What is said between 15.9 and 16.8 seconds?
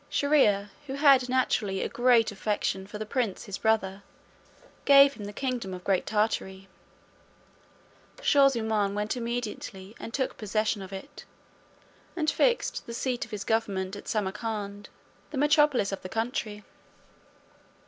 of the country.